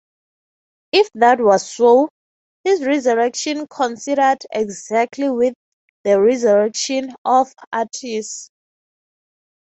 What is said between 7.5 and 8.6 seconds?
Attis.